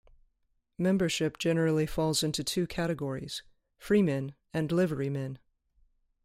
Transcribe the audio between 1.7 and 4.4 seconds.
falls into two categories: freemen